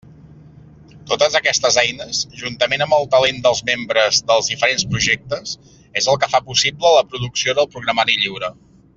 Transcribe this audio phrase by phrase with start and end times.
[1.09, 5.53] Totes aquestes eines, juntament amb el talent dels membres dels diferents projectes,
[6.01, 8.51] és el que fa possible la producció de programari lliure.